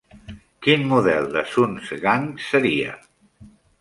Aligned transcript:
Quin 0.67 0.87
model 0.93 1.29
de 1.35 1.43
Sunsgang 1.51 2.25
seria? 2.47 2.97